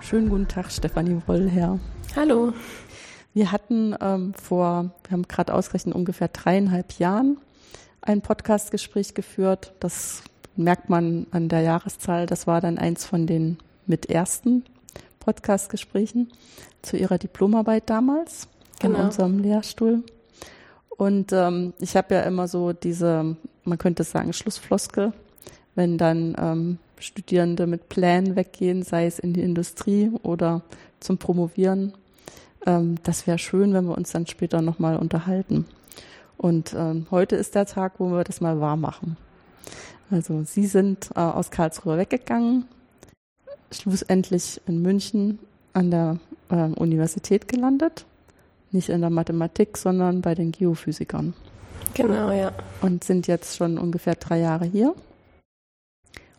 [0.00, 1.78] Schönen guten Tag, Stefanie Wollherr.
[2.16, 2.52] Hallo.
[3.34, 7.38] Wir hatten ähm, vor, wir haben gerade ausgerechnet, ungefähr dreieinhalb Jahren
[8.00, 9.72] ein Podcastgespräch geführt.
[9.80, 10.22] Das
[10.56, 12.26] merkt man an der Jahreszahl.
[12.26, 14.64] Das war dann eins von den mit ersten
[15.20, 16.32] Podcastgesprächen
[16.80, 18.48] zu ihrer Diplomarbeit damals
[18.80, 18.98] genau.
[18.98, 20.04] in unserem Lehrstuhl.
[20.88, 25.12] Und ähm, ich habe ja immer so diese, man könnte sagen, Schlussfloskel,
[25.74, 30.62] wenn dann ähm, Studierende mit Plänen weggehen, sei es in die Industrie oder
[31.00, 31.92] zum Promovieren.
[32.66, 35.66] Ähm, das wäre schön, wenn wir uns dann später nochmal unterhalten.
[36.36, 39.16] Und ähm, heute ist der Tag, wo wir das mal wahr machen.
[40.10, 42.64] Also Sie sind äh, aus Karlsruhe weggegangen,
[43.72, 45.38] schlussendlich in München
[45.72, 46.18] an der
[46.50, 48.06] äh, Universität gelandet.
[48.70, 51.34] Nicht in der Mathematik, sondern bei den Geophysikern.
[51.94, 52.52] Genau, ja.
[52.82, 54.94] Und sind jetzt schon ungefähr drei Jahre hier.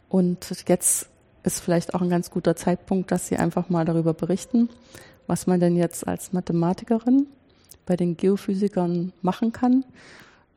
[0.09, 1.07] Und jetzt
[1.43, 4.69] ist vielleicht auch ein ganz guter Zeitpunkt, dass Sie einfach mal darüber berichten,
[5.27, 7.27] was man denn jetzt als Mathematikerin
[7.85, 9.85] bei den Geophysikern machen kann,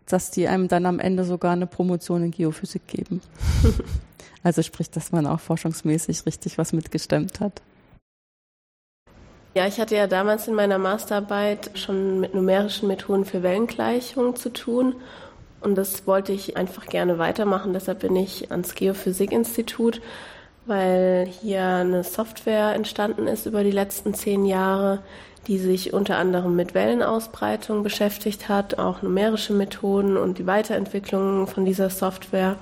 [0.06, 3.20] dass die einem dann am Ende sogar eine Promotion in Geophysik geben.
[4.42, 7.62] also sprich, dass man auch forschungsmäßig richtig was mitgestemmt hat.
[9.55, 14.50] Ja, ich hatte ja damals in meiner Masterarbeit schon mit numerischen Methoden für Wellengleichungen zu
[14.50, 14.94] tun
[15.62, 17.72] und das wollte ich einfach gerne weitermachen.
[17.72, 20.00] Deshalb bin ich ans Geophysikinstitut,
[20.66, 25.00] weil hier eine Software entstanden ist über die letzten zehn Jahre,
[25.46, 31.64] die sich unter anderem mit Wellenausbreitung beschäftigt hat, auch numerische Methoden und die Weiterentwicklung von
[31.64, 32.56] dieser Software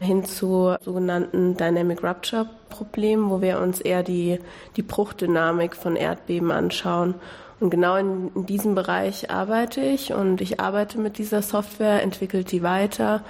[0.00, 4.38] hin zu sogenannten Dynamic Rupture Problemen, wo wir uns eher die,
[4.76, 7.14] die Bruchdynamik von Erdbeben anschauen
[7.60, 12.50] und genau in, in diesem Bereich arbeite ich und ich arbeite mit dieser Software, entwickelt
[12.52, 13.22] die weiter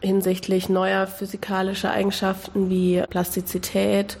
[0.00, 4.18] hinsichtlich neuer physikalischer Eigenschaften wie Plastizität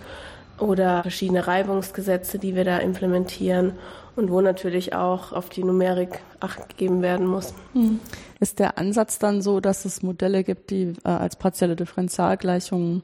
[0.58, 3.72] oder verschiedene Reibungsgesetze, die wir da implementieren
[4.16, 7.54] und wo natürlich auch auf die Numerik Acht gegeben werden muss.
[7.74, 8.00] Hm.
[8.40, 13.02] Ist der Ansatz dann so, dass es Modelle gibt, die äh, als partielle Differentialgleichungen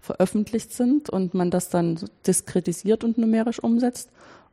[0.00, 4.10] veröffentlicht sind und man das dann diskretisiert und numerisch umsetzt?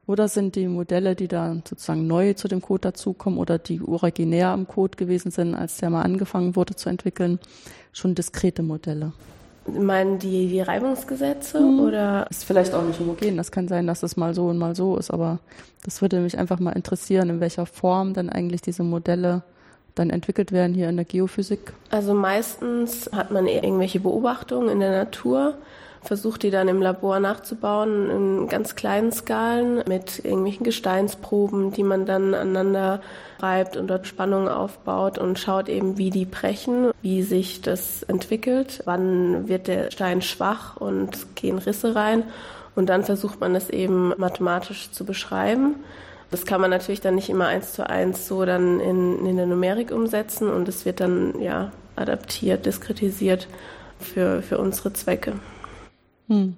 [0.10, 4.48] Oder sind die Modelle, die da sozusagen neu zu dem Code dazukommen oder die originär
[4.48, 7.38] am Code gewesen sind, als der mal angefangen wurde zu entwickeln,
[7.94, 9.14] schon diskrete Modelle?
[9.68, 11.80] Meinen die, die Reibungsgesetze hm.
[11.82, 12.26] oder?
[12.32, 13.38] Ist vielleicht auch nicht homogen.
[13.38, 15.38] Das kann sein, dass es mal so und mal so ist, aber
[15.84, 19.44] das würde mich einfach mal interessieren, in welcher Form dann eigentlich diese Modelle
[19.94, 21.72] dann entwickelt werden hier in der Geophysik.
[21.92, 25.60] Also meistens hat man irgendwelche Beobachtungen in der Natur
[26.02, 32.06] versucht die dann im Labor nachzubauen in ganz kleinen Skalen mit irgendwelchen Gesteinsproben, die man
[32.06, 33.02] dann aneinander
[33.40, 38.82] reibt und dort Spannungen aufbaut und schaut eben, wie die brechen, wie sich das entwickelt,
[38.86, 42.24] wann wird der Stein schwach und gehen Risse rein
[42.76, 45.76] und dann versucht man es eben mathematisch zu beschreiben.
[46.32, 49.48] Das kann man natürlich dann nicht immer eins zu eins so dann in, in der
[49.48, 53.48] Numerik umsetzen und es wird dann ja adaptiert, diskretisiert
[54.00, 55.34] für, für unsere Zwecke.
[56.30, 56.56] Hm.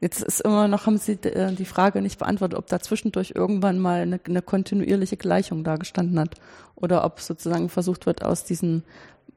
[0.00, 3.78] Jetzt ist immer noch, haben Sie äh, die Frage nicht beantwortet, ob da zwischendurch irgendwann
[3.78, 6.36] mal eine, eine kontinuierliche Gleichung da gestanden hat
[6.74, 8.82] oder ob sozusagen versucht wird, aus diesen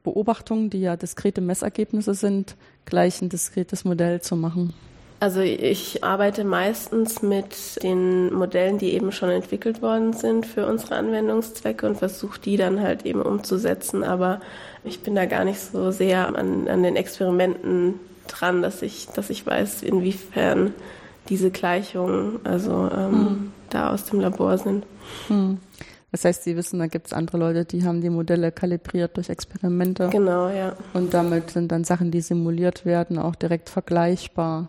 [0.02, 4.72] Beobachtungen, die ja diskrete Messergebnisse sind, gleich ein diskretes Modell zu machen.
[5.20, 10.96] Also ich arbeite meistens mit den Modellen, die eben schon entwickelt worden sind für unsere
[10.96, 14.04] Anwendungszwecke und versuche die dann halt eben umzusetzen.
[14.04, 14.40] Aber
[14.82, 18.00] ich bin da gar nicht so sehr an, an den Experimenten
[18.38, 20.72] dran, dass ich, dass ich weiß, inwiefern
[21.28, 23.52] diese Gleichungen also ähm, hm.
[23.70, 24.84] da aus dem Labor sind.
[25.28, 25.58] Hm.
[26.12, 29.30] Das heißt, Sie wissen, da gibt es andere Leute, die haben die Modelle kalibriert durch
[29.30, 30.10] Experimente.
[30.10, 30.76] Genau, ja.
[30.92, 34.68] Und damit sind dann Sachen, die simuliert werden, auch direkt vergleichbar.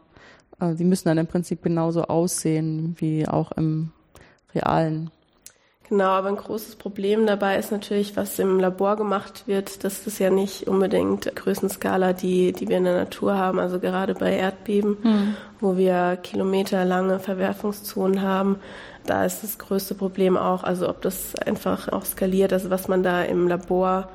[0.57, 3.91] Also die müssen dann im Prinzip genauso aussehen wie auch im
[4.55, 5.11] realen
[5.87, 9.83] Genau, aber ein großes Problem dabei ist natürlich, was im Labor gemacht wird.
[9.83, 13.59] Das ist ja nicht unbedingt Größenskala, die, die wir in der Natur haben.
[13.59, 15.35] Also gerade bei Erdbeben, hm.
[15.59, 18.57] wo wir kilometerlange Verwerfungszonen haben,
[19.05, 23.03] da ist das größte Problem auch, also ob das einfach auch skaliert, also was man
[23.03, 24.09] da im Labor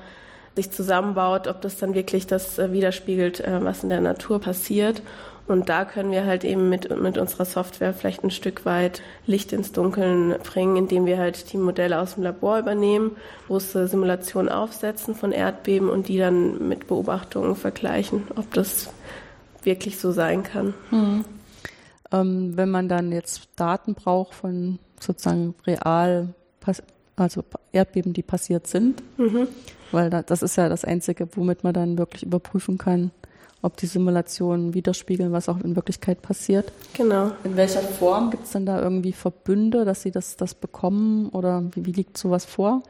[0.57, 5.03] sich zusammenbaut, ob das dann wirklich das äh, widerspiegelt, äh, was in der Natur passiert.
[5.51, 9.53] Und da können wir halt eben mit, mit unserer Software vielleicht ein Stück weit Licht
[9.53, 13.17] ins Dunkeln bringen, indem wir halt die Modelle aus dem Labor übernehmen,
[13.49, 18.91] große Simulationen aufsetzen von Erdbeben und die dann mit Beobachtungen vergleichen, ob das
[19.65, 20.73] wirklich so sein kann.
[20.91, 21.25] Hm.
[22.13, 26.33] Ähm, wenn man dann jetzt Daten braucht von sozusagen real,
[27.17, 27.43] also
[27.73, 29.49] Erdbeben, die passiert sind, mhm.
[29.91, 33.11] weil das ist ja das Einzige, womit man dann wirklich überprüfen kann,
[33.63, 36.73] ob die Simulationen widerspiegeln, was auch in Wirklichkeit passiert.
[36.95, 37.33] Genau.
[37.45, 41.65] In welcher Form gibt es denn da irgendwie Verbünde, dass sie das, das bekommen oder
[41.75, 42.83] wie, wie liegt sowas vor?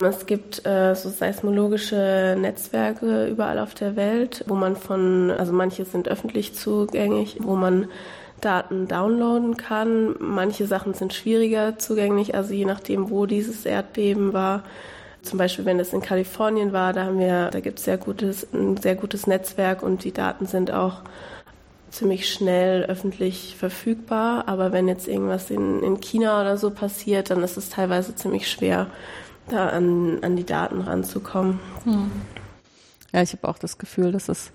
[0.00, 5.84] Es gibt äh, so seismologische Netzwerke überall auf der Welt, wo man von, also manche
[5.86, 7.88] sind öffentlich zugänglich, wo man
[8.42, 10.14] Daten downloaden kann.
[10.18, 14.64] Manche Sachen sind schwieriger zugänglich, also je nachdem, wo dieses Erdbeben war.
[15.26, 18.46] Zum Beispiel, wenn es in Kalifornien war, da haben wir, da gibt es sehr gutes,
[18.52, 21.02] ein sehr gutes Netzwerk und die Daten sind auch
[21.90, 24.44] ziemlich schnell öffentlich verfügbar.
[24.46, 28.48] Aber wenn jetzt irgendwas in, in China oder so passiert, dann ist es teilweise ziemlich
[28.48, 28.86] schwer,
[29.48, 31.58] da an, an die Daten ranzukommen.
[31.84, 32.10] Hm.
[33.12, 34.52] Ja, ich habe auch das Gefühl, dass es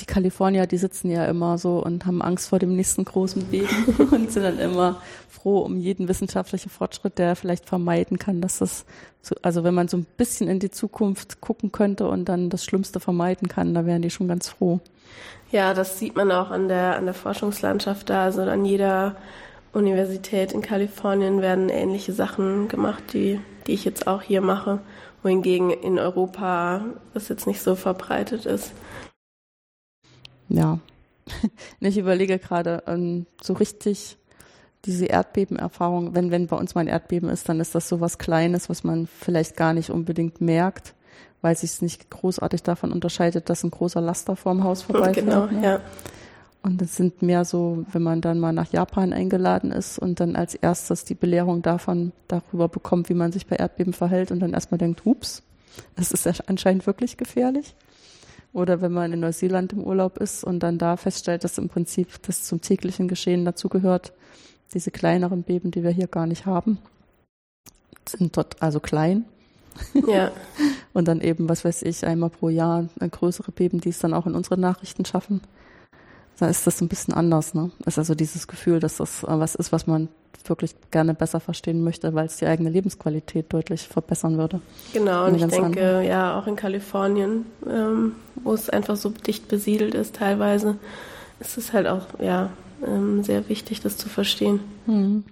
[0.00, 4.08] die Kalifornier, die sitzen ja immer so und haben Angst vor dem nächsten großen Beben
[4.10, 8.84] und sind dann immer froh um jeden wissenschaftlichen Fortschritt, der vielleicht vermeiden kann, dass das,
[9.22, 12.64] so, also wenn man so ein bisschen in die Zukunft gucken könnte und dann das
[12.64, 14.80] Schlimmste vermeiden kann, da wären die schon ganz froh.
[15.52, 19.16] Ja, das sieht man auch an der, an der Forschungslandschaft da, also an jeder
[19.72, 24.80] Universität in Kalifornien werden ähnliche Sachen gemacht, die, die ich jetzt auch hier mache,
[25.22, 26.82] wohingegen in Europa
[27.14, 28.72] das jetzt nicht so verbreitet ist.
[30.50, 30.78] Ja,
[31.80, 34.18] ich überlege gerade ähm, so richtig
[34.84, 38.18] diese Erdbebenerfahrung, wenn, wenn bei uns mal ein Erdbeben ist, dann ist das so was
[38.18, 40.94] Kleines, was man vielleicht gar nicht unbedingt merkt,
[41.42, 45.26] weil sich es nicht großartig davon unterscheidet, dass ein großer Laster vorm Haus vorbeifährt.
[45.26, 45.62] Genau, ne?
[45.62, 45.80] ja.
[46.62, 50.36] Und es sind mehr so, wenn man dann mal nach Japan eingeladen ist und dann
[50.36, 54.52] als erstes die Belehrung davon darüber bekommt, wie man sich bei Erdbeben verhält und dann
[54.52, 55.42] erstmal denkt, hups,
[55.96, 57.74] das ist ja anscheinend wirklich gefährlich.
[58.52, 62.22] Oder wenn man in Neuseeland im Urlaub ist und dann da feststellt, dass im Prinzip
[62.22, 64.12] das zum täglichen Geschehen dazugehört,
[64.74, 66.78] diese kleineren Beben, die wir hier gar nicht haben,
[68.08, 69.24] sind dort also klein.
[70.06, 70.32] Ja.
[70.92, 74.26] und dann eben, was weiß ich, einmal pro Jahr größere Beben, die es dann auch
[74.26, 75.40] in unsere Nachrichten schaffen
[76.40, 77.54] da ist das ein bisschen anders.
[77.54, 77.70] Ne?
[77.84, 80.08] Ist also dieses Gefühl, dass das äh, was ist, was man
[80.44, 84.60] wirklich gerne besser verstehen möchte, weil es die eigene Lebensqualität deutlich verbessern würde.
[84.92, 86.06] Genau, und ich denke, andere.
[86.06, 90.76] ja, auch in Kalifornien, ähm, wo es einfach so dicht besiedelt ist teilweise,
[91.40, 92.50] ist es halt auch ja,
[92.86, 94.60] ähm, sehr wichtig, das zu verstehen.
[94.86, 95.24] Hm.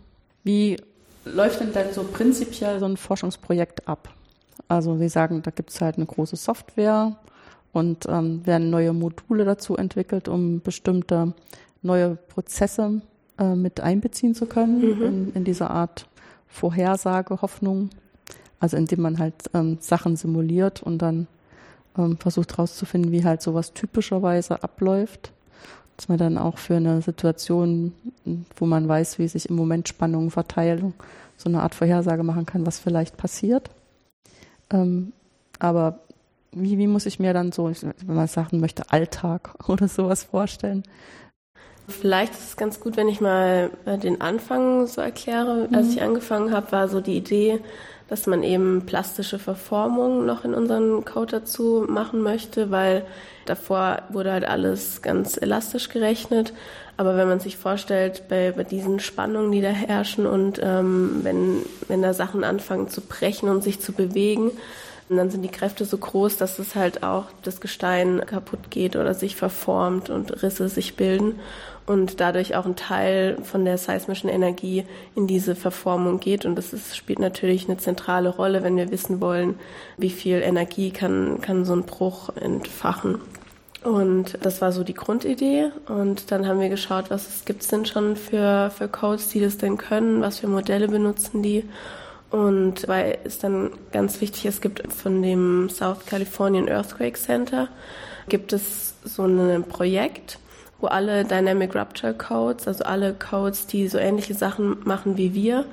[0.44, 0.76] Wie
[1.24, 4.08] läuft denn dann so prinzipiell so ein Forschungsprojekt ab?
[4.68, 7.16] Also Sie sagen, da gibt es halt eine große Software,
[7.72, 11.34] und ähm, werden neue Module dazu entwickelt, um bestimmte
[11.82, 13.00] neue Prozesse
[13.38, 15.02] äh, mit einbeziehen zu können mhm.
[15.02, 16.08] in, in dieser Art
[16.48, 17.90] Vorhersage, Hoffnung.
[18.60, 21.28] Also indem man halt ähm, Sachen simuliert und dann
[21.96, 25.32] ähm, versucht herauszufinden, wie halt sowas typischerweise abläuft.
[25.96, 27.92] Dass man dann auch für eine Situation,
[28.56, 30.94] wo man weiß, wie sich im Moment Spannungen verteilen,
[31.36, 33.70] so eine Art Vorhersage machen kann, was vielleicht passiert.
[34.70, 35.12] Ähm,
[35.58, 36.00] aber
[36.52, 40.82] wie, wie muss ich mir dann so, wenn man sagen möchte, Alltag oder sowas vorstellen?
[41.88, 45.68] Vielleicht ist es ganz gut, wenn ich mal äh, den Anfang so erkläre.
[45.68, 45.74] Mhm.
[45.74, 47.60] Als ich angefangen habe, war so die Idee,
[48.08, 53.04] dass man eben plastische Verformungen noch in unseren Code dazu machen möchte, weil
[53.46, 56.52] davor wurde halt alles ganz elastisch gerechnet.
[56.96, 61.62] Aber wenn man sich vorstellt, bei, bei diesen Spannungen, die da herrschen und ähm, wenn,
[61.86, 64.50] wenn da Sachen anfangen zu brechen und sich zu bewegen,
[65.08, 68.94] und dann sind die Kräfte so groß, dass es halt auch das Gestein kaputt geht
[68.94, 71.40] oder sich verformt und Risse sich bilden
[71.86, 76.44] und dadurch auch ein Teil von der seismischen Energie in diese Verformung geht.
[76.44, 79.58] Und das ist, spielt natürlich eine zentrale Rolle, wenn wir wissen wollen,
[79.96, 83.18] wie viel Energie kann, kann so ein Bruch entfachen.
[83.84, 85.70] Und das war so die Grundidee.
[85.88, 89.78] Und dann haben wir geschaut, was es denn schon für, für Codes, die das denn
[89.78, 91.64] können, was für Modelle benutzen die.
[92.30, 97.68] Und weil es dann ganz wichtig ist, gibt von dem South Californian Earthquake Center
[98.28, 100.38] gibt es so ein Projekt,
[100.80, 105.64] wo alle Dynamic Rupture Codes, also alle Codes, die so ähnliche Sachen machen wie wir,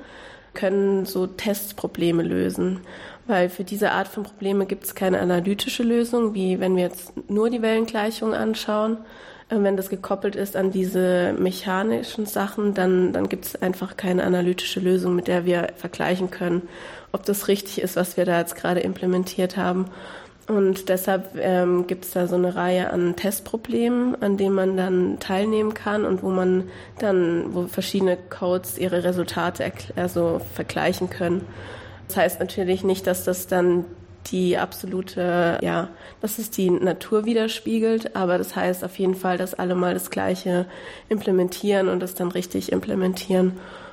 [0.54, 2.80] können so Testprobleme lösen.
[3.26, 7.12] Weil für diese Art von Probleme gibt es keine analytische Lösung, wie wenn wir jetzt
[7.28, 8.98] nur die Wellengleichung anschauen,
[9.48, 14.80] wenn das gekoppelt ist an diese mechanischen Sachen, dann, dann gibt es einfach keine analytische
[14.80, 16.62] Lösung, mit der wir vergleichen können,
[17.12, 19.86] ob das richtig ist, was wir da jetzt gerade implementiert haben.
[20.48, 25.18] Und deshalb ähm, gibt es da so eine Reihe an Testproblemen, an denen man dann
[25.18, 26.64] teilnehmen kann und wo man
[26.98, 31.44] dann, wo verschiedene Codes ihre Resultate also vergleichen können.
[32.06, 33.84] Das heißt natürlich nicht, dass das dann
[34.30, 35.88] die absolute, ja,
[36.20, 40.10] dass es die Natur widerspiegelt, aber das heißt auf jeden Fall, dass alle mal das
[40.10, 40.66] Gleiche
[41.08, 43.52] implementieren und es dann richtig implementieren.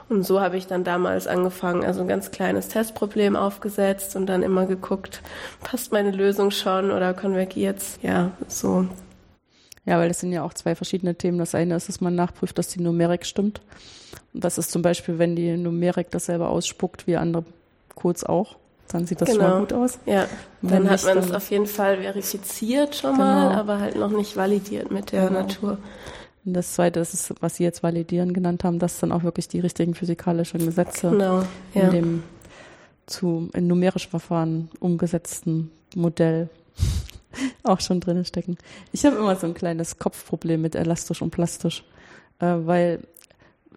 [0.10, 4.44] Und so habe ich dann damals angefangen, also ein ganz kleines Testproblem aufgesetzt und dann
[4.44, 5.22] immer geguckt,
[5.63, 8.88] passt meine Lösung schon oder konvergiert Ja, so.
[9.86, 11.38] Ja, weil das sind ja auch zwei verschiedene Themen.
[11.40, 13.62] Das eine ist, dass man nachprüft, dass die Numerik stimmt.
[14.34, 17.44] Und das ist zum Beispiel, wenn die Numerik dasselbe ausspuckt wie andere
[17.96, 19.42] Codes auch, dann sieht das genau.
[19.42, 20.00] schon mal gut aus.
[20.06, 20.28] Ja,
[20.62, 23.24] dann hat man es auf jeden Fall verifiziert schon genau.
[23.24, 25.42] mal, aber halt noch nicht validiert mit der genau.
[25.42, 25.78] Natur.
[26.46, 29.62] Und das zweite ist, was Sie jetzt validieren genannt haben, dass dann auch wirklich die
[29.62, 31.82] richtigen physikalischen Gesetze genau, ja.
[31.84, 32.24] in dem
[33.06, 36.50] zu in numerisch Verfahren umgesetzten Modell
[37.63, 38.58] auch schon drin stecken.
[38.92, 41.84] Ich habe immer so ein kleines Kopfproblem mit elastisch und plastisch,
[42.40, 43.00] äh, weil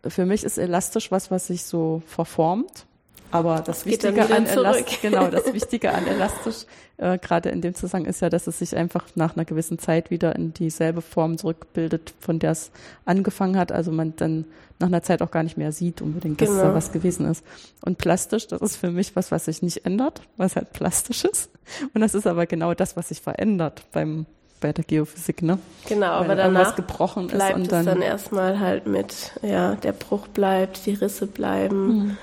[0.06, 2.86] für mich ist elastisch was, was sich so verformt
[3.30, 6.66] aber das, das Wichtige an Elastisch, genau, das Wichtige an Elastisch,
[6.98, 10.10] äh, gerade in dem Zusammenhang ist ja, dass es sich einfach nach einer gewissen Zeit
[10.10, 12.70] wieder in dieselbe Form zurückbildet, von der es
[13.04, 13.72] angefangen hat.
[13.72, 14.46] Also man dann
[14.78, 16.62] nach einer Zeit auch gar nicht mehr sieht unbedingt, dass genau.
[16.62, 17.44] da was gewesen ist.
[17.84, 21.50] Und plastisch, das ist für mich was, was sich nicht ändert, was halt plastisch ist.
[21.94, 24.26] Und das ist aber genau das, was sich verändert beim
[24.58, 25.58] bei der Geophysik, ne?
[25.86, 29.74] Genau, Weil aber danach gebrochen bleibt ist und dann, es dann erstmal halt mit, ja,
[29.74, 31.88] der Bruch bleibt, die Risse bleiben.
[31.88, 32.16] Mhm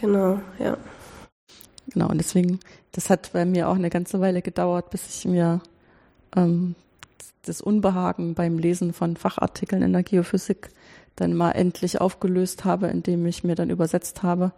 [0.00, 0.76] Genau, ja.
[1.90, 2.60] Genau, und deswegen,
[2.92, 5.60] das hat bei mir auch eine ganze Weile gedauert, bis ich mir
[6.36, 6.74] ähm,
[7.44, 10.70] das Unbehagen beim Lesen von Fachartikeln in der Geophysik
[11.16, 14.52] dann mal endlich aufgelöst habe, indem ich mir dann übersetzt habe,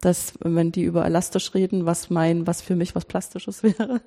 [0.00, 4.02] dass wenn die über elastisch reden, was meinen, was für mich was Plastisches wäre.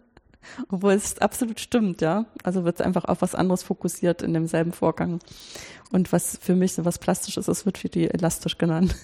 [0.69, 2.25] Obwohl es absolut stimmt, ja.
[2.43, 5.19] Also wird es einfach auf was anderes fokussiert in demselben Vorgang.
[5.91, 8.95] Und was für mich so was Plastisches ist, wird für die elastisch genannt.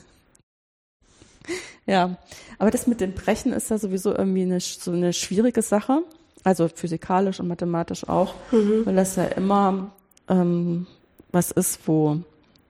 [1.85, 2.17] Ja,
[2.59, 6.03] aber das mit dem Brechen ist ja sowieso irgendwie eine, so eine schwierige Sache,
[6.43, 8.85] also physikalisch und mathematisch auch, mhm.
[8.85, 9.91] weil das ja immer
[10.29, 10.87] ähm,
[11.31, 12.19] was ist, wo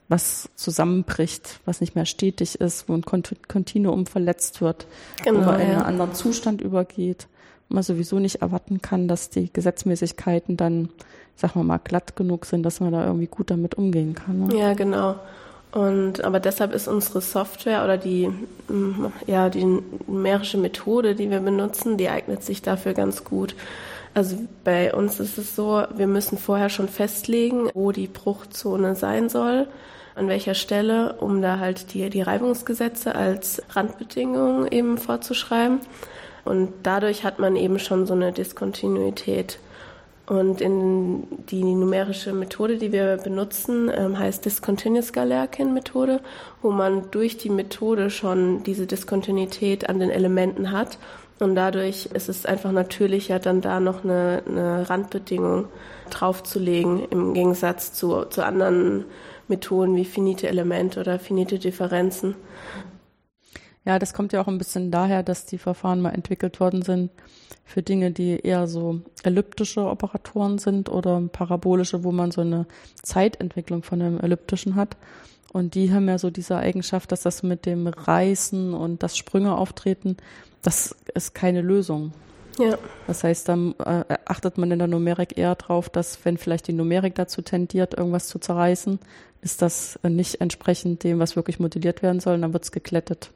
[0.09, 4.85] was zusammenbricht, was nicht mehr stetig ist, wo ein Kontinuum verletzt wird,
[5.23, 7.27] genau, wo man in einen anderen Zustand übergeht,
[7.67, 10.89] wo man sowieso nicht erwarten kann, dass die Gesetzmäßigkeiten dann,
[11.35, 14.47] sagen wir mal, glatt genug sind, dass man da irgendwie gut damit umgehen kann.
[14.47, 14.57] Ne?
[14.57, 15.15] Ja, genau.
[15.73, 18.29] Und aber deshalb ist unsere Software oder die
[19.25, 23.55] ja die numerische Methode, die wir benutzen, die eignet sich dafür ganz gut.
[24.13, 29.29] Also bei uns ist es so, wir müssen vorher schon festlegen, wo die Bruchzone sein
[29.29, 29.67] soll,
[30.13, 35.79] an welcher Stelle, um da halt die, die Reibungsgesetze als Randbedingungen eben vorzuschreiben.
[36.45, 39.57] Und dadurch hat man eben schon so eine Diskontinuität.
[40.25, 46.21] Und in die numerische Methode, die wir benutzen, ähm, heißt Discontinuous Galerkin-Methode,
[46.61, 50.97] wo man durch die Methode schon diese Diskontinuität an den Elementen hat.
[51.39, 55.65] Und dadurch ist es einfach natürlicher, dann da noch eine, eine Randbedingung
[56.09, 59.03] draufzulegen, im Gegensatz zu, zu anderen
[59.49, 62.35] Methoden wie finite Elemente oder finite Differenzen.
[63.85, 67.11] Ja, das kommt ja auch ein bisschen daher, dass die Verfahren mal entwickelt worden sind
[67.65, 72.65] für Dinge, die eher so elliptische Operatoren sind oder parabolische, wo man so eine
[73.01, 74.95] Zeitentwicklung von einem elliptischen hat.
[75.51, 79.55] Und die haben ja so diese Eigenschaft, dass das mit dem Reißen und das Sprünge
[79.55, 80.17] auftreten,
[80.61, 82.13] das ist keine Lösung.
[82.57, 82.77] Ja.
[83.07, 86.73] Das heißt, dann äh, achtet man in der Numerik eher drauf, dass wenn vielleicht die
[86.73, 88.99] Numerik dazu tendiert, irgendwas zu zerreißen,
[89.43, 93.31] ist das nicht entsprechend dem, was wirklich modelliert werden soll, dann wird es geklettet.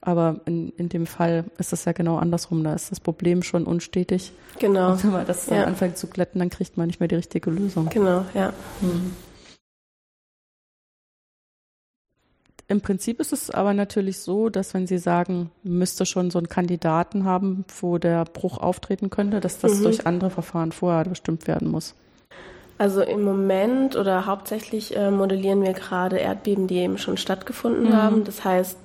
[0.00, 2.64] Aber in, in dem Fall ist es ja genau andersrum.
[2.64, 4.32] Da ist das Problem schon unstetig.
[4.58, 4.92] Genau.
[4.92, 5.64] Und wenn man das dann ja.
[5.64, 7.88] anfängt zu glätten, dann kriegt man nicht mehr die richtige Lösung.
[7.88, 8.52] Genau, ja.
[8.80, 9.12] Mhm.
[12.66, 16.48] Im Prinzip ist es aber natürlich so, dass wenn Sie sagen, müsste schon so einen
[16.48, 19.82] Kandidaten haben, wo der Bruch auftreten könnte, dass das mhm.
[19.84, 21.94] durch andere Verfahren vorher bestimmt werden muss.
[22.82, 27.92] Also im Moment oder hauptsächlich äh, modellieren wir gerade Erdbeben, die eben schon stattgefunden mhm.
[27.92, 28.24] haben.
[28.24, 28.76] Das heißt,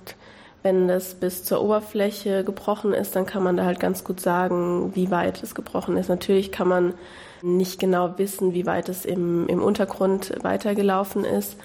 [0.62, 4.92] wenn das bis zur Oberfläche gebrochen ist, dann kann man da halt ganz gut sagen,
[4.94, 6.10] wie weit es gebrochen ist.
[6.10, 6.94] Natürlich kann man
[7.42, 11.58] nicht genau wissen, wie weit es im, im Untergrund weitergelaufen ist.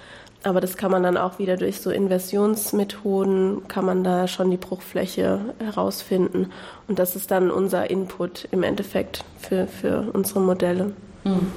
[0.43, 4.57] Aber das kann man dann auch wieder durch so Inversionsmethoden, kann man da schon die
[4.57, 6.51] Bruchfläche herausfinden.
[6.89, 10.93] Und das ist dann unser Input im Endeffekt für, für unsere Modelle.
[11.25, 11.53] Mhm.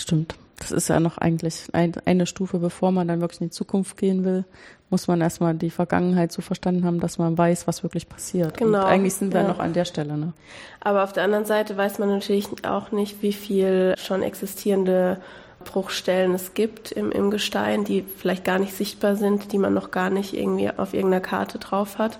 [0.00, 0.34] Stimmt.
[0.58, 3.96] Das ist ja noch eigentlich ein, eine Stufe, bevor man dann wirklich in die Zukunft
[3.96, 4.44] gehen will,
[4.90, 8.58] muss man erstmal die Vergangenheit so verstanden haben, dass man weiß, was wirklich passiert.
[8.58, 8.78] Genau.
[8.78, 9.48] Und eigentlich sind wir ja.
[9.48, 10.16] noch an der Stelle.
[10.16, 10.32] Ne?
[10.80, 15.18] Aber auf der anderen Seite weiß man natürlich auch nicht, wie viel schon existierende
[15.64, 19.90] Bruchstellen es gibt im, im Gestein, die vielleicht gar nicht sichtbar sind, die man noch
[19.90, 22.18] gar nicht irgendwie auf irgendeiner Karte drauf hat.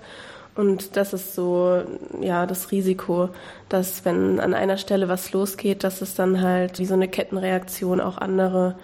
[0.54, 1.82] Und das ist so,
[2.20, 3.30] ja, das Risiko,
[3.68, 8.00] dass wenn an einer Stelle was losgeht, dass es dann halt wie so eine Kettenreaktion
[8.00, 8.74] auch andere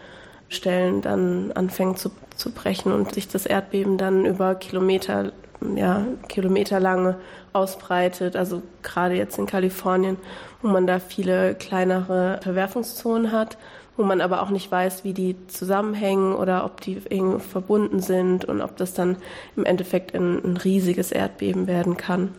[0.48, 5.32] Stellen dann anfängt zu, zu brechen und sich das Erdbeben dann über Kilometer
[5.74, 7.16] ja, kilometerlange
[7.52, 8.36] ausbreitet.
[8.36, 10.18] Also gerade jetzt in Kalifornien,
[10.62, 13.56] wo man da viele kleinere Verwerfungszonen hat,
[13.96, 18.44] wo man aber auch nicht weiß, wie die zusammenhängen oder ob die irgendwie verbunden sind
[18.44, 19.16] und ob das dann
[19.56, 22.34] im Endeffekt ein, ein riesiges Erdbeben werden kann.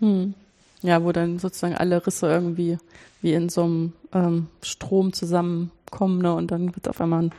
[0.00, 0.34] Hm.
[0.82, 2.78] Ja, wo dann sozusagen alle Risse irgendwie
[3.20, 6.34] wie in so einem ähm, Strom zusammenkommen ne?
[6.34, 7.32] und dann wird auf einmal ein,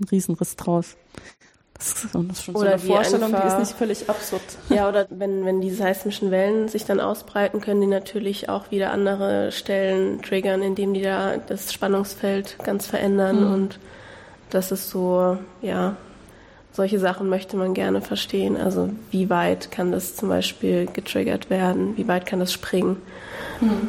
[0.00, 0.96] ein Riesenriss draus.
[1.78, 4.42] Das ist, schon oder so eine Vorstellung, einfach, die ist nicht völlig absurd.
[4.68, 8.90] Ja, oder wenn, wenn die seismischen Wellen sich dann ausbreiten, können die natürlich auch wieder
[8.90, 13.44] andere Stellen triggern, indem die da das Spannungsfeld ganz verändern.
[13.46, 13.52] Mhm.
[13.52, 13.78] Und
[14.50, 15.96] das ist so, ja,
[16.72, 18.56] solche Sachen möchte man gerne verstehen.
[18.56, 21.96] Also wie weit kann das zum Beispiel getriggert werden?
[21.96, 22.96] Wie weit kann das springen?
[23.60, 23.88] Mhm.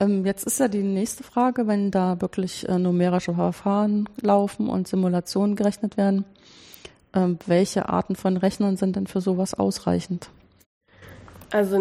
[0.00, 4.88] Ähm, jetzt ist ja die nächste Frage, wenn da wirklich äh, numerische Verfahren laufen und
[4.88, 6.24] Simulationen gerechnet werden,
[7.12, 10.30] welche Arten von Rechnern sind denn für sowas ausreichend?
[11.52, 11.78] Also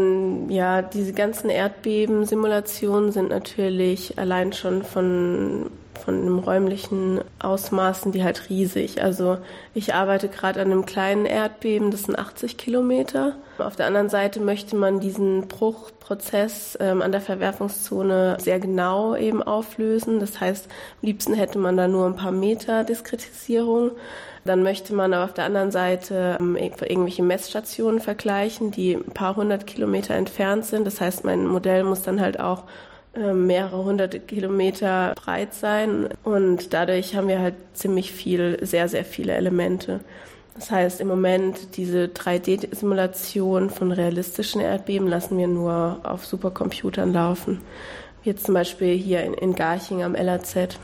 [0.49, 5.69] ja, diese ganzen Erdbeben-Simulationen sind natürlich allein schon von
[6.09, 9.03] von einem räumlichen Ausmaßen, die halt riesig.
[9.03, 9.37] Also
[9.75, 13.35] ich arbeite gerade an einem kleinen Erdbeben, das sind 80 Kilometer.
[13.59, 19.43] Auf der anderen Seite möchte man diesen Bruchprozess ähm, an der Verwerfungszone sehr genau eben
[19.43, 20.19] auflösen.
[20.19, 23.91] Das heißt, am liebsten hätte man da nur ein paar Meter Diskretisierung.
[24.45, 29.35] Dann möchte man aber auf der anderen Seite ähm, irgendwelche Messstationen vergleichen, die ein paar
[29.35, 30.87] hundert Kilometer entfernt sind.
[30.87, 32.63] Das heißt, mein Modell muss dann halt auch
[33.15, 39.33] mehrere hunderte Kilometer breit sein und dadurch haben wir halt ziemlich viel, sehr, sehr viele
[39.33, 40.01] Elemente.
[40.55, 47.61] Das heißt, im Moment diese 3D-Simulation von realistischen Erdbeben lassen wir nur auf Supercomputern laufen.
[48.23, 50.77] Wie jetzt zum Beispiel hier in, in Garching am LAZ.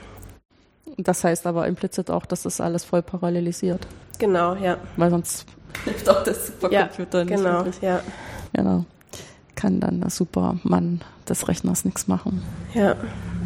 [0.98, 3.86] Das heißt aber implizit auch, dass das alles voll parallelisiert.
[4.18, 4.78] Genau, ja.
[4.96, 5.46] Weil sonst
[5.84, 7.36] hilft auch der Supercomputer ja, nicht.
[7.36, 7.82] Genau, wirklich.
[7.82, 8.02] ja.
[8.54, 8.86] Genau
[9.56, 12.44] kann dann der Supermann des Rechners nichts machen.
[12.74, 12.96] Ja.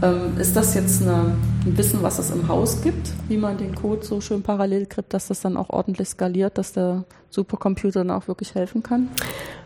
[0.01, 1.35] Ähm, ist das jetzt eine,
[1.65, 5.13] ein Wissen, was es im Haus gibt, wie man den Code so schön parallel kriegt,
[5.13, 9.09] dass das dann auch ordentlich skaliert, dass der Supercomputer dann auch wirklich helfen kann?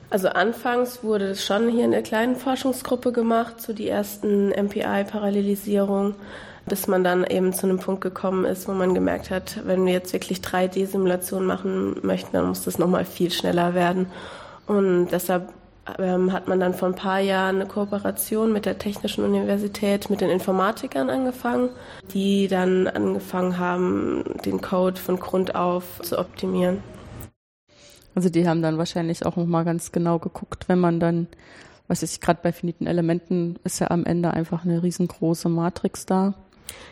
[0.09, 6.15] Also anfangs wurde das schon hier in der kleinen Forschungsgruppe gemacht, so die ersten MPI-Parallelisierung,
[6.67, 9.93] bis man dann eben zu einem Punkt gekommen ist, wo man gemerkt hat, wenn wir
[9.93, 14.07] jetzt wirklich 3D-Simulationen machen möchten, dann muss das nochmal viel schneller werden.
[14.67, 15.49] Und deshalb
[15.85, 20.29] hat man dann vor ein paar Jahren eine Kooperation mit der Technischen Universität, mit den
[20.29, 21.69] Informatikern angefangen,
[22.13, 26.81] die dann angefangen haben, den Code von Grund auf zu optimieren.
[28.15, 31.27] Also die haben dann wahrscheinlich auch nochmal ganz genau geguckt, wenn man dann,
[31.87, 36.33] was ich gerade bei finiten Elementen ist ja am Ende einfach eine riesengroße Matrix da.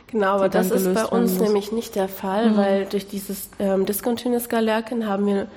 [0.07, 2.57] Genau, aber das ist bei uns nämlich nicht der Fall, mhm.
[2.57, 5.47] weil durch dieses ähm, Discontinuous Galerkin haben wir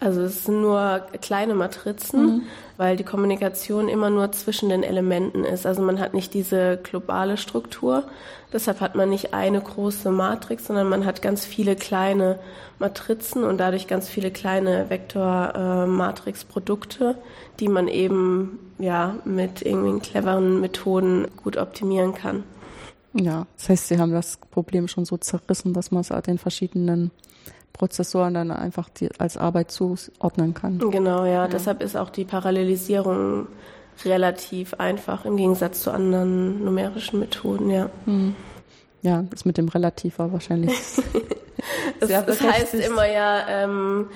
[0.00, 2.42] also es sind nur kleine Matrizen, mhm.
[2.76, 5.66] weil die Kommunikation immer nur zwischen den Elementen ist.
[5.66, 8.02] Also man hat nicht diese globale Struktur.
[8.52, 12.40] Deshalb hat man nicht eine große Matrix, sondern man hat ganz viele kleine
[12.78, 17.14] Matrizen und dadurch ganz viele kleine Vektor-Matrix-Produkte, äh,
[17.60, 22.44] die man eben ja mit irgendwie cleveren Methoden gut optimieren kann.
[23.14, 27.12] Ja, das heißt, Sie haben das Problem schon so zerrissen, dass man es den verschiedenen
[27.74, 30.78] Prozessoren dann einfach die, als Arbeit zuordnen kann.
[30.78, 31.32] Genau, ja.
[31.32, 31.48] ja.
[31.48, 33.48] Deshalb ist auch die Parallelisierung
[34.04, 37.90] relativ einfach im Gegensatz zu anderen numerischen Methoden, ja.
[38.06, 38.34] Hm.
[39.04, 40.72] Ja, das mit dem Relativ war wahrscheinlich.
[42.00, 44.06] es, das heißt immer ja, ähm,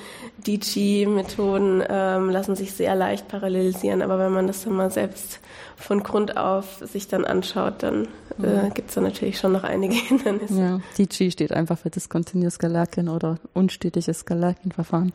[0.47, 5.41] DG-Methoden ähm, lassen sich sehr leicht parallelisieren, aber wenn man das dann mal selbst
[5.77, 8.09] von Grund auf sich dann anschaut, dann
[8.43, 10.59] äh, gibt es da natürlich schon noch einige Hindernisse.
[10.59, 15.13] Ja, DG steht einfach für Discontinuous Galerkin oder unstetiges Galerkin-Verfahren.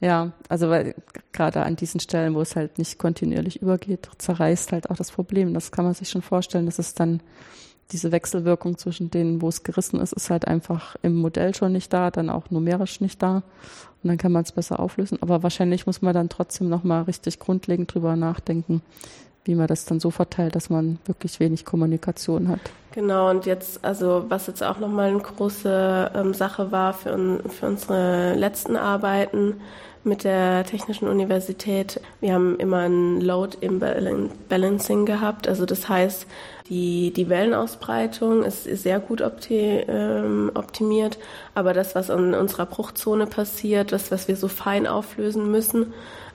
[0.00, 0.94] Ja, also weil
[1.32, 5.54] gerade an diesen Stellen, wo es halt nicht kontinuierlich übergeht, zerreißt halt auch das Problem.
[5.54, 7.20] Das kann man sich schon vorstellen, dass es dann
[7.90, 11.92] diese Wechselwirkung zwischen denen, wo es gerissen ist, ist halt einfach im Modell schon nicht
[11.92, 13.42] da, dann auch numerisch nicht da.
[14.02, 15.18] Und dann kann man es besser auflösen.
[15.20, 18.82] Aber wahrscheinlich muss man dann trotzdem nochmal richtig grundlegend drüber nachdenken,
[19.44, 22.60] wie man das dann so verteilt, dass man wirklich wenig Kommunikation hat.
[22.92, 27.66] Genau, und jetzt, also was jetzt auch nochmal eine große ähm, Sache war für, für
[27.66, 29.56] unsere letzten Arbeiten
[30.04, 33.56] mit der Technischen Universität, wir haben immer ein Load
[34.48, 35.46] Balancing gehabt.
[35.46, 36.26] Also das heißt,
[36.68, 41.18] die, die Wellenausbreitung ist, ist sehr gut opti ähm, optimiert,
[41.54, 45.92] aber das, was in unserer Bruchzone passiert, das, was wir so fein auflösen müssen,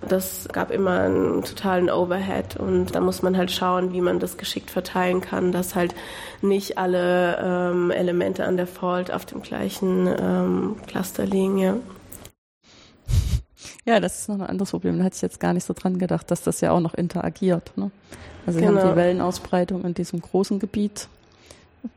[0.08, 4.38] das gab immer einen totalen Overhead und da muss man halt schauen, wie man das
[4.38, 5.96] geschickt verteilen kann, dass halt
[6.42, 11.76] nicht alle ähm, Elemente an der Fault auf dem gleichen ähm, Cluster liegen, ja.
[13.88, 14.98] Ja, das ist noch ein anderes Problem.
[14.98, 17.72] Da hatte ich jetzt gar nicht so dran gedacht, dass das ja auch noch interagiert.
[17.78, 17.90] Ne?
[18.46, 18.60] Also genau.
[18.60, 18.96] sie haben die genau.
[18.98, 21.08] Wellenausbreitung in diesem großen Gebiet,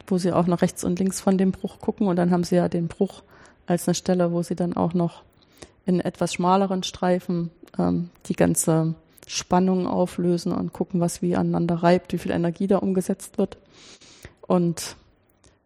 [0.06, 2.54] wo sie auch nach rechts und links von dem Bruch gucken und dann haben sie
[2.54, 3.24] ja den Bruch
[3.66, 5.22] als eine Stelle, wo sie dann auch noch
[5.84, 8.94] in etwas schmaleren Streifen ähm, die ganze
[9.26, 13.58] Spannung auflösen und gucken, was wie aneinander reibt, wie viel Energie da umgesetzt wird.
[14.42, 14.94] Und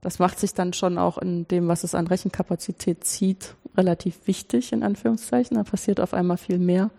[0.01, 4.73] das macht sich dann schon auch in dem, was es an Rechenkapazität zieht, relativ wichtig,
[4.73, 5.57] in Anführungszeichen.
[5.57, 6.91] Da passiert auf einmal viel mehr.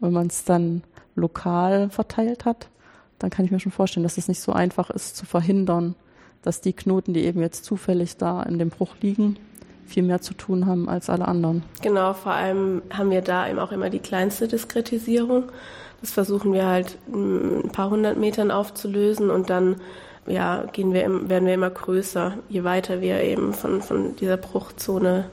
[0.00, 0.82] Wenn man es dann
[1.14, 2.68] lokal verteilt hat,
[3.18, 5.94] dann kann ich mir schon vorstellen, dass es nicht so einfach ist zu verhindern,
[6.42, 9.36] dass die Knoten, die eben jetzt zufällig da in dem Bruch liegen,
[9.86, 11.62] viel mehr zu tun haben als alle anderen.
[11.82, 15.44] Genau, vor allem haben wir da eben auch immer die kleinste Diskretisierung.
[16.00, 19.76] Das versuchen wir halt ein paar hundert Metern aufzulösen und dann
[20.26, 25.26] ja, gehen wir, werden wir immer größer, je weiter wir eben von, von dieser Bruchzone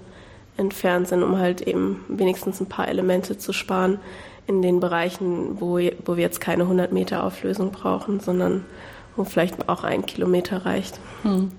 [0.58, 4.00] entfernt sind, um halt eben wenigstens ein paar Elemente zu sparen
[4.48, 8.65] in den Bereichen, wo, wo wir jetzt keine 100 Meter Auflösung brauchen, sondern
[9.15, 11.00] wo vielleicht auch ein Kilometer reicht.
[11.24, 11.52] Hm.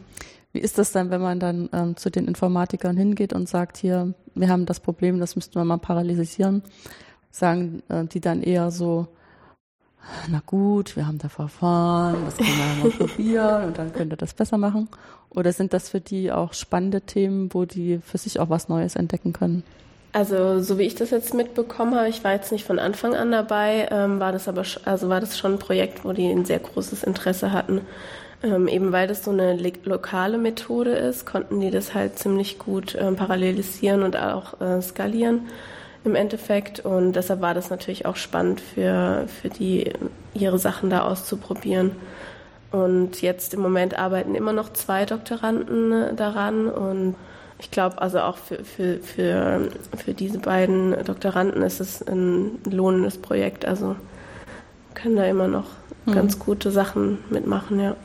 [0.53, 4.15] Wie ist das dann, wenn man dann ähm, zu den Informatikern hingeht und sagt, hier,
[4.35, 6.63] wir haben das Problem, das müssten wir mal parallelisieren?
[7.31, 9.09] Sagen äh, die dann eher so,
[10.29, 14.17] na gut, wir haben da Verfahren, das können wir mal probieren und dann könnt ihr
[14.17, 14.89] das besser machen?
[15.31, 18.97] Oder sind das für die auch spannende Themen, wo die für sich auch was Neues
[18.97, 19.63] entdecken können?
[20.13, 23.31] Also so wie ich das jetzt mitbekommen habe, ich war jetzt nicht von Anfang an
[23.31, 26.59] dabei, ähm, war das aber also war das schon ein Projekt, wo die ein sehr
[26.59, 27.83] großes Interesse hatten.
[28.43, 32.97] Ähm, eben weil das so eine lokale Methode ist, konnten die das halt ziemlich gut
[32.99, 35.49] ähm, parallelisieren und auch äh, skalieren
[36.09, 36.81] im Endeffekt.
[36.81, 39.93] Und deshalb war das natürlich auch spannend für, für die,
[40.35, 41.93] ihre Sachen da auszuprobieren.
[42.71, 47.15] Und jetzt im Moment arbeiten immer noch zwei Doktoranden daran und
[47.61, 53.19] ich glaube, also auch für, für, für, für diese beiden Doktoranden ist es ein lohnendes
[53.19, 53.65] Projekt.
[53.65, 53.97] Also
[54.95, 55.65] können da immer noch
[56.05, 56.13] mhm.
[56.13, 57.97] ganz gute Sachen mitmachen, ja.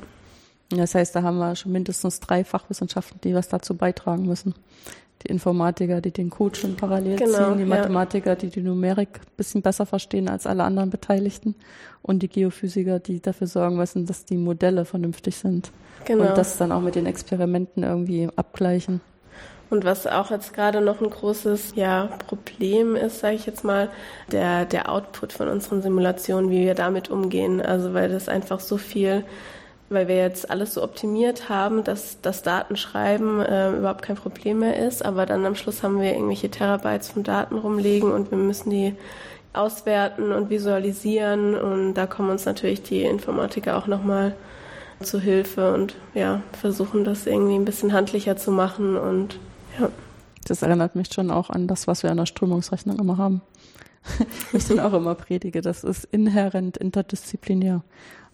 [0.69, 4.55] Das heißt, da haben wir schon mindestens drei Fachwissenschaften, die was dazu beitragen müssen
[5.23, 8.35] die Informatiker, die den Code schon parallel genau, ziehen, die Mathematiker, ja.
[8.35, 11.55] die die Numerik ein bisschen besser verstehen als alle anderen Beteiligten
[12.01, 15.71] und die Geophysiker, die dafür sorgen müssen, dass die Modelle vernünftig sind
[16.05, 16.29] genau.
[16.29, 19.01] und das dann auch mit den Experimenten irgendwie abgleichen.
[19.69, 23.89] Und was auch jetzt gerade noch ein großes ja, Problem ist, sage ich jetzt mal,
[24.31, 27.59] der, der Output von unseren Simulationen, wie wir damit umgehen.
[27.59, 29.23] Also weil das einfach so viel
[29.93, 34.77] weil wir jetzt alles so optimiert haben, dass das Datenschreiben äh, überhaupt kein Problem mehr
[34.77, 35.03] ist.
[35.05, 38.95] Aber dann am Schluss haben wir irgendwelche Terabytes von Daten rumliegen und wir müssen die
[39.53, 41.55] auswerten und visualisieren.
[41.55, 44.35] Und da kommen uns natürlich die Informatiker auch nochmal
[45.01, 49.37] zu Hilfe und ja, versuchen das irgendwie ein bisschen handlicher zu machen und
[49.79, 49.89] ja.
[50.47, 53.41] Das erinnert mich schon auch an das, was wir an der Strömungsrechnung immer haben.
[54.53, 57.83] ich dann auch immer predige, das ist inhärent interdisziplinär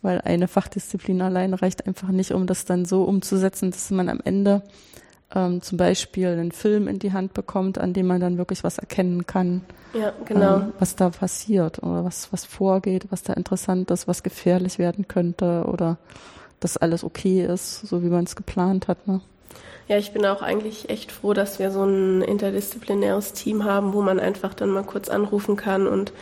[0.01, 4.19] weil eine Fachdisziplin allein reicht einfach nicht, um das dann so umzusetzen, dass man am
[4.23, 4.63] Ende
[5.33, 8.77] ähm, zum Beispiel einen Film in die Hand bekommt, an dem man dann wirklich was
[8.77, 9.61] erkennen kann,
[9.93, 10.57] ja, genau.
[10.57, 15.07] ähm, was da passiert oder was, was vorgeht, was da interessant ist, was gefährlich werden
[15.07, 15.97] könnte oder
[16.59, 19.07] dass alles okay ist, so wie man es geplant hat.
[19.07, 19.21] Ne?
[19.87, 24.01] Ja, ich bin auch eigentlich echt froh, dass wir so ein interdisziplinäres Team haben, wo
[24.01, 26.13] man einfach dann mal kurz anrufen kann und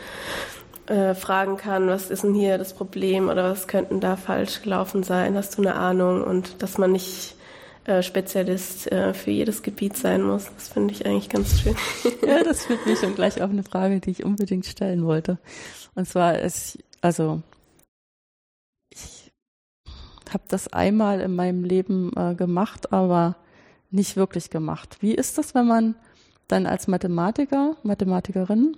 [0.86, 5.02] äh, fragen kann, was ist denn hier das Problem oder was könnten da falsch gelaufen
[5.02, 7.34] sein, hast du eine Ahnung und dass man nicht
[7.84, 10.46] äh, Spezialist äh, für jedes Gebiet sein muss.
[10.54, 11.76] Das finde ich eigentlich ganz schön.
[12.26, 15.38] ja, das führt mich schon gleich auf eine Frage, die ich unbedingt stellen wollte.
[15.94, 17.42] Und zwar ist, also
[20.32, 23.36] habe das einmal in meinem Leben äh, gemacht, aber
[23.90, 24.98] nicht wirklich gemacht.
[25.00, 25.94] Wie ist das, wenn man
[26.48, 28.76] dann als Mathematiker, Mathematikerin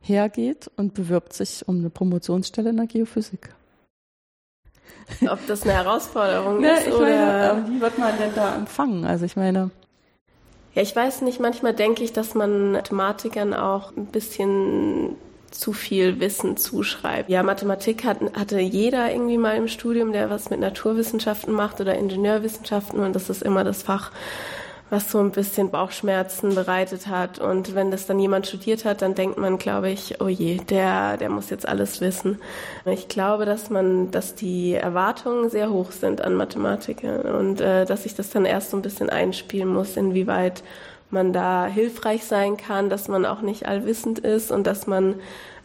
[0.00, 3.54] hergeht und bewirbt sich um eine Promotionsstelle in der Geophysik.
[5.28, 9.04] Ob das eine Herausforderung ja, ist ich oder meine, wie wird man denn da empfangen?
[9.04, 9.70] Also ich meine,
[10.74, 15.16] ja, ich weiß nicht, manchmal denke ich, dass man Mathematikern auch ein bisschen
[15.52, 17.28] zu viel Wissen zuschreibt.
[17.28, 21.94] Ja, Mathematik hat, hatte jeder irgendwie mal im Studium, der was mit Naturwissenschaften macht oder
[21.94, 24.10] Ingenieurwissenschaften und das ist immer das Fach,
[24.92, 27.38] was so ein bisschen Bauchschmerzen bereitet hat.
[27.38, 31.16] Und wenn das dann jemand studiert hat, dann denkt man, glaube ich, oh je, der,
[31.16, 32.38] der muss jetzt alles wissen.
[32.84, 38.04] Ich glaube, dass man, dass die Erwartungen sehr hoch sind an Mathematiker und äh, dass
[38.04, 40.62] ich das dann erst so ein bisschen einspielen muss, inwieweit
[41.12, 45.16] man da hilfreich sein kann, dass man auch nicht allwissend ist und dass man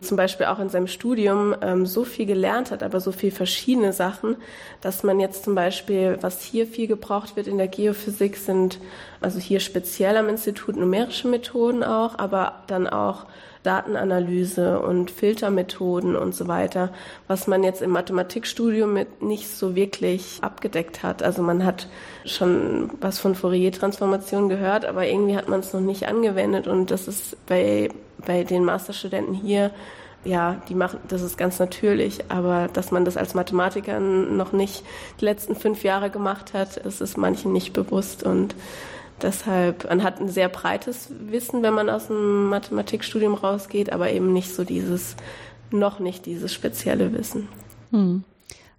[0.01, 3.93] zum Beispiel auch in seinem Studium ähm, so viel gelernt hat, aber so viel verschiedene
[3.93, 4.35] Sachen,
[4.81, 8.79] dass man jetzt zum Beispiel, was hier viel gebraucht wird in der Geophysik, sind
[9.21, 13.25] also hier speziell am Institut numerische Methoden auch, aber dann auch
[13.67, 16.93] Datenanalyse und Filtermethoden und so weiter,
[17.27, 21.21] was man jetzt im Mathematikstudium mit nicht so wirklich abgedeckt hat.
[21.21, 21.87] Also man hat
[22.25, 26.67] schon was von Fourier-Transformation gehört, aber irgendwie hat man es noch nicht angewendet.
[26.67, 27.89] Und das ist bei,
[28.25, 29.71] bei den Masterstudenten hier
[30.23, 34.83] ja, die machen, das ist ganz natürlich, aber dass man das als Mathematiker noch nicht
[35.21, 38.23] die letzten fünf Jahre gemacht hat, das ist manchen nicht bewusst.
[38.23, 38.55] Und
[39.21, 44.31] Deshalb, man hat ein sehr breites Wissen, wenn man aus dem Mathematikstudium rausgeht, aber eben
[44.31, 45.15] nicht so dieses,
[45.71, 47.47] noch nicht dieses spezielle Wissen.
[47.91, 48.23] Hm.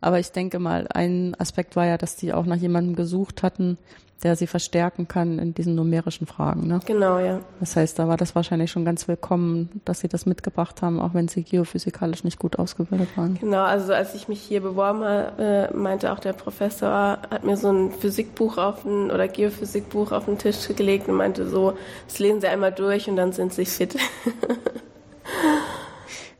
[0.00, 3.78] Aber ich denke mal, ein Aspekt war ja, dass die auch nach jemandem gesucht hatten,
[4.22, 6.66] der sie verstärken kann in diesen numerischen Fragen.
[6.66, 6.80] Ne?
[6.86, 7.40] Genau, ja.
[7.60, 11.14] Das heißt, da war das wahrscheinlich schon ganz willkommen, dass sie das mitgebracht haben, auch
[11.14, 13.38] wenn sie geophysikalisch nicht gut ausgebildet waren.
[13.38, 17.70] Genau, also als ich mich hier beworben habe, meinte auch der Professor, hat mir so
[17.70, 21.74] ein Physikbuch auf ein, oder Geophysikbuch auf den Tisch gelegt und meinte so,
[22.06, 23.96] das lesen Sie einmal durch und dann sind Sie fit.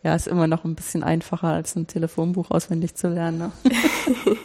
[0.02, 3.38] ja, ist immer noch ein bisschen einfacher, als ein Telefonbuch auswendig zu lernen.
[3.38, 3.52] Ne?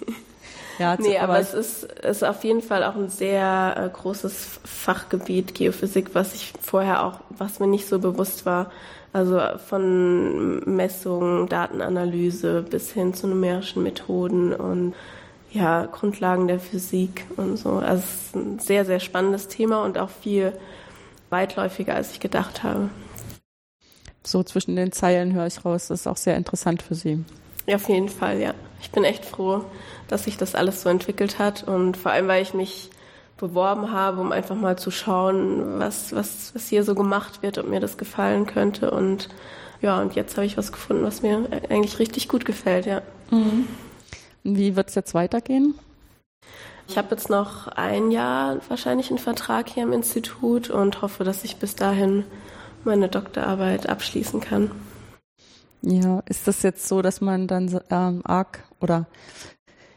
[0.79, 5.53] Ja, nee, aber es ist, ist auf jeden Fall auch ein sehr äh, großes Fachgebiet
[5.53, 8.71] Geophysik, was ich vorher auch, was mir nicht so bewusst war.
[9.11, 14.95] Also von Messungen, Datenanalyse bis hin zu numerischen Methoden und
[15.51, 17.73] ja, Grundlagen der Physik und so.
[17.73, 20.53] Also es ist ein sehr, sehr spannendes Thema und auch viel
[21.29, 22.89] weitläufiger, als ich gedacht habe.
[24.25, 27.23] So zwischen den Zeilen höre ich raus, das ist auch sehr interessant für Sie.
[27.67, 28.53] Ja, auf jeden Fall, ja.
[28.83, 29.63] Ich bin echt froh,
[30.09, 32.91] dass sich das alles so entwickelt hat und vor allem, weil ich mich
[33.37, 37.67] beworben habe, um einfach mal zu schauen, was, was, was hier so gemacht wird, ob
[37.67, 38.91] mir das gefallen könnte.
[38.91, 39.29] Und
[39.81, 43.01] ja, und jetzt habe ich was gefunden, was mir eigentlich richtig gut gefällt, ja.
[43.31, 43.67] Mhm.
[44.43, 45.75] Wie wird es jetzt weitergehen?
[46.87, 51.45] Ich habe jetzt noch ein Jahr wahrscheinlich einen Vertrag hier im Institut und hoffe, dass
[51.45, 52.25] ich bis dahin
[52.83, 54.71] meine Doktorarbeit abschließen kann.
[55.85, 59.05] Ja, ist das jetzt so, dass man dann ähm, arg oder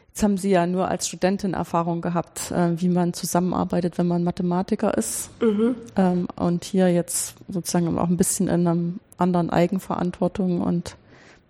[0.09, 4.23] jetzt haben Sie ja nur als Studentin Erfahrung gehabt, äh, wie man zusammenarbeitet, wenn man
[4.23, 5.75] Mathematiker ist mhm.
[5.95, 10.97] ähm, und hier jetzt sozusagen auch ein bisschen in einer anderen Eigenverantwortung und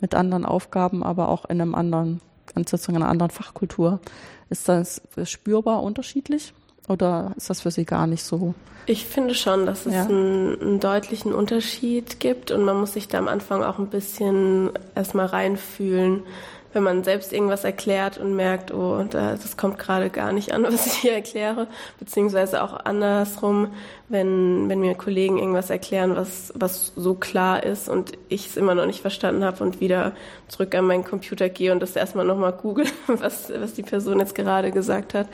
[0.02, 2.22] mit anderen Aufgaben, aber auch in einem anderen,
[2.56, 4.00] sozusagen einer anderen Fachkultur.
[4.50, 6.54] Ist das spürbar unterschiedlich?
[6.88, 8.54] Oder ist das für Sie gar nicht so?
[8.86, 10.06] Ich finde schon, dass es ja.
[10.06, 14.72] einen, einen, deutlichen Unterschied gibt und man muss sich da am Anfang auch ein bisschen
[14.96, 16.24] erstmal reinfühlen,
[16.78, 20.86] wenn man selbst irgendwas erklärt und merkt, oh, das kommt gerade gar nicht an, was
[20.86, 21.66] ich hier erkläre,
[21.98, 23.70] beziehungsweise auch andersrum,
[24.10, 28.76] wenn, wenn mir Kollegen irgendwas erklären, was, was so klar ist und ich es immer
[28.76, 30.12] noch nicht verstanden habe und wieder
[30.50, 34.36] zurück an meinen Computer gehe und das erstmal nochmal google, was, was die Person jetzt
[34.36, 35.28] gerade gesagt hat.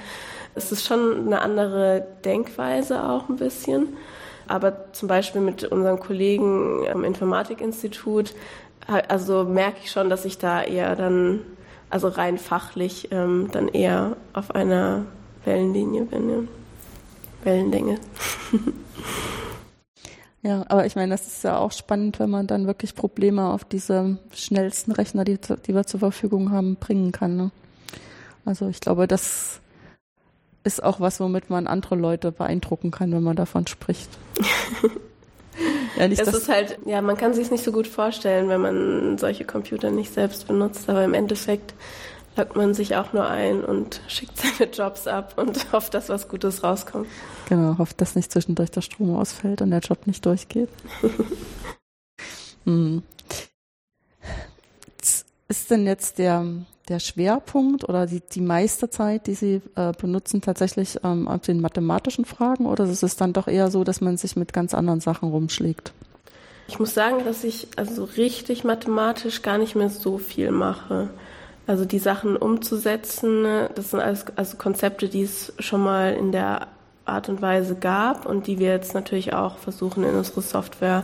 [0.56, 3.98] Es ist schon eine andere Denkweise auch ein bisschen.
[4.48, 8.34] Aber zum Beispiel mit unseren Kollegen am Informatikinstitut,
[8.88, 11.41] also merke ich schon, dass ich da eher dann,
[11.89, 15.06] also rein fachlich, ähm, dann eher auf einer
[15.46, 16.30] Wellenlinie bin.
[16.30, 16.38] Ja.
[17.43, 18.00] Wellenlänge.
[20.46, 23.63] Ja, aber ich meine, das ist ja auch spannend, wenn man dann wirklich Probleme auf
[23.63, 27.38] diese schnellsten Rechner, die, die wir zur Verfügung haben, bringen kann.
[27.38, 27.52] Ne?
[28.43, 29.62] Also ich glaube, das
[30.65, 34.10] ist auch was, womit man andere Leute beeindrucken kann, wenn man davon spricht.
[35.98, 39.18] ja, nicht, es ist halt, ja, man kann sich nicht so gut vorstellen, wenn man
[39.18, 41.74] solche Computer nicht selbst benutzt, aber im Endeffekt
[42.36, 46.28] lockt man sich auch nur ein und schickt seine Jobs ab und hofft, dass was
[46.28, 47.08] Gutes rauskommt.
[47.50, 50.70] Genau, hofft, dass nicht zwischendurch der Strom ausfällt und der Job nicht durchgeht.
[52.66, 53.04] hm.
[55.50, 56.46] Ist denn jetzt der
[56.89, 61.62] der Schwerpunkt oder die, die meiste Zeit, die Sie äh, benutzen, tatsächlich ähm, auf den
[61.62, 65.00] mathematischen Fragen oder ist es dann doch eher so, dass man sich mit ganz anderen
[65.00, 65.93] Sachen rumschlägt?
[66.67, 71.10] Ich muss sagen, dass ich also richtig mathematisch gar nicht mehr so viel mache.
[71.67, 76.67] Also die Sachen umzusetzen, das sind alles also Konzepte, die es schon mal in der
[77.06, 81.04] Art und Weise gab und die wir jetzt natürlich auch versuchen in unsere Software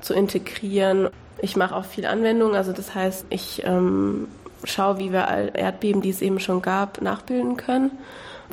[0.00, 1.08] zu integrieren.
[1.42, 4.26] Ich mache auch viel Anwendung, also das heißt, ich ähm,
[4.64, 7.90] schaue, wie wir Erdbeben, die es eben schon gab, nachbilden können.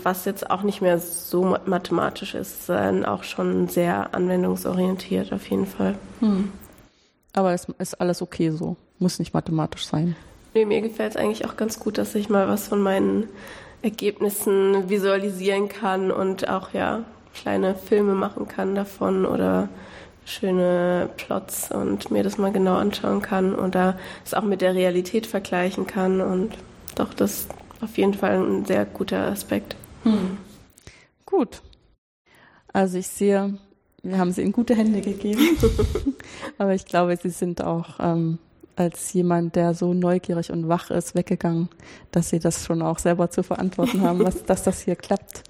[0.03, 5.65] Was jetzt auch nicht mehr so mathematisch ist, sondern auch schon sehr anwendungsorientiert auf jeden
[5.65, 5.95] Fall.
[6.19, 6.51] Hm.
[7.33, 10.15] Aber es ist alles okay so, muss nicht mathematisch sein.
[10.53, 13.27] Nee, mir gefällt es eigentlich auch ganz gut, dass ich mal was von meinen
[13.81, 19.69] Ergebnissen visualisieren kann und auch ja kleine Filme machen kann davon oder
[20.27, 25.25] schöne Plots und mir das mal genau anschauen kann oder es auch mit der Realität
[25.25, 26.21] vergleichen kann.
[26.21, 26.57] Und
[26.95, 29.75] doch, das ist auf jeden Fall ein sehr guter Aspekt.
[30.03, 30.37] Hm.
[31.25, 31.61] Gut.
[32.73, 33.57] Also ich sehe,
[34.03, 35.57] wir haben sie in gute Hände gegeben.
[36.57, 38.37] Aber ich glaube, sie sind auch ähm,
[38.75, 41.69] als jemand, der so neugierig und wach ist, weggegangen,
[42.11, 45.43] dass sie das schon auch selber zu verantworten haben, was, dass das hier klappt.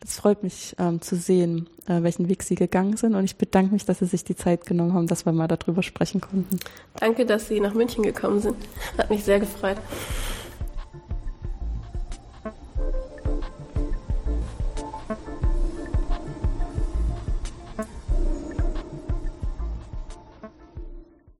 [0.00, 3.14] Das freut mich ähm, zu sehen, äh, welchen Weg Sie gegangen sind.
[3.14, 5.82] Und ich bedanke mich, dass Sie sich die Zeit genommen haben, dass wir mal darüber
[5.82, 6.58] sprechen konnten.
[6.98, 8.56] Danke, dass Sie nach München gekommen sind.
[8.96, 9.76] Hat mich sehr gefreut.